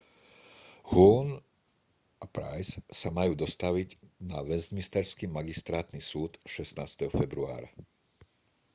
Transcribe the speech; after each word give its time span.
huhne 0.91 1.35
a 2.25 2.25
pryce 2.37 2.81
sa 2.99 3.09
majú 3.17 3.33
dostaviť 3.43 3.89
na 4.31 4.39
westminsterský 4.49 5.25
magistrátny 5.37 6.01
súd 6.09 6.31
16. 6.53 7.13
februára 7.19 7.69